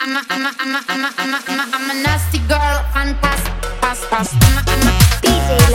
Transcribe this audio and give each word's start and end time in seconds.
I'm 0.00 1.90
a 1.90 1.94
nasty 2.02 2.38
girl, 2.48 2.84
fantastic, 2.92 3.52
fast, 3.80 4.04
fast. 4.06 4.34
I'm 4.34 4.58
a, 4.58 4.70
I'm 4.70 4.88
a 4.88 4.98
DJ 5.20 5.72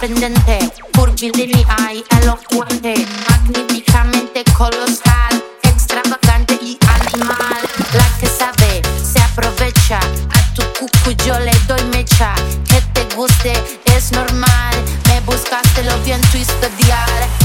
Por 0.00 0.08
sorprendente, 0.08 0.72
curvilínea 0.94 1.92
elocuente, 2.22 3.06
magníficamente 3.28 4.44
colosal, 4.56 5.44
extravagante 5.62 6.58
y 6.62 6.78
animal. 6.88 7.60
La 7.92 8.08
que 8.18 8.26
sabe 8.26 8.80
se 9.04 9.20
aprovecha, 9.20 9.98
a 9.98 10.54
tu 10.54 10.62
cucu 10.78 11.10
yo 11.26 11.38
le 11.40 11.52
doy 11.68 11.84
mecha, 11.92 12.34
que 12.66 12.80
te 12.94 13.14
guste 13.14 13.52
es 13.94 14.12
normal, 14.12 14.74
me 15.08 15.20
buscaste 15.20 15.84
lo 15.84 15.98
bien 15.98 16.20
tu 16.32 16.38
historial. 16.38 17.39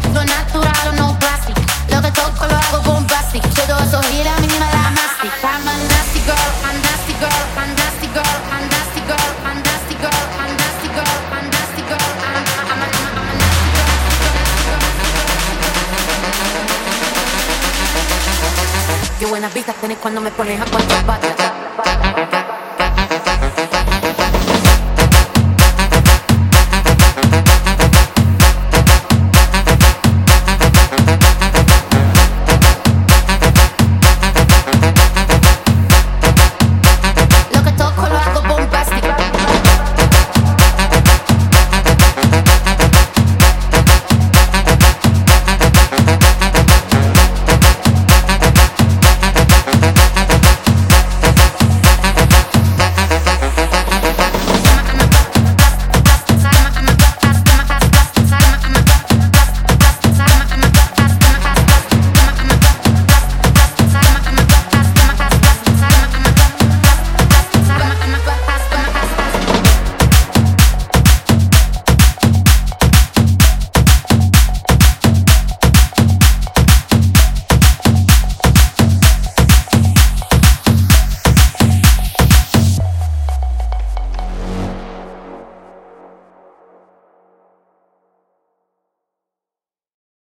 sexo 0.00 0.24
natural, 0.24 0.88
o 0.88 0.92
no 0.92 1.18
plastic. 1.18 1.56
Lo 1.90 2.02
que 2.02 2.10
toco 2.10 2.46
lo 2.46 2.56
hago 2.56 2.78
bombastic. 2.84 3.42
Todo 3.54 3.78
eso 3.78 4.00
gira, 4.10 4.32
mínima 4.40 4.66
la 4.70 4.90
mastic. 4.90 5.32
I'm 5.42 5.68
a 5.68 5.74
nasty 5.92 6.20
girl, 6.28 6.50
nasty 6.86 7.14
girl, 7.22 7.44
nasty 7.80 8.08
girl, 8.16 8.36
nasty 8.72 9.00
girl, 9.08 9.30
nasty 9.64 9.94
girl, 10.04 10.24
a 10.32 10.44
nasty 10.56 10.88
girl. 10.88 11.16
Yo 19.18 19.26
tenés 19.80 19.98
cuando 19.98 20.20
me 20.20 20.30
pones 20.30 20.60
a 20.60 20.64
cuatro 20.64 21.06
patas. 21.06 22.55